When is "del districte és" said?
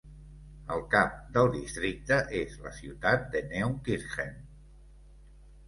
1.35-2.57